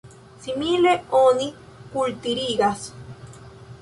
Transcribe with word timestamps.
Simile 0.45 0.93
oni 1.19 1.47
kulturigas. 1.93 2.89